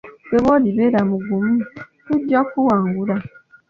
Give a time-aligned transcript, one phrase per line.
[0.23, 1.55] Ggwe w'oli beera mugumu,
[2.05, 3.15] tujja kuwangula.